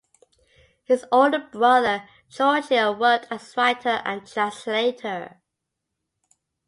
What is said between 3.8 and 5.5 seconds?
and translator.